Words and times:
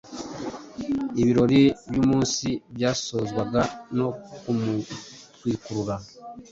ibirori 1.21 1.61
by’umunsi 1.89 2.47
byasozwaga 2.75 3.61
no 3.97 4.07
kumutwikurura, 4.39 5.95